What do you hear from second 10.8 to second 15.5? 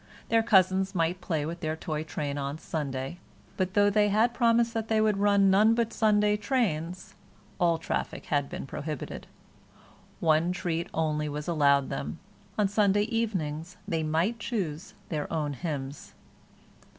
only was allowed them—on Sunday evenings they might choose their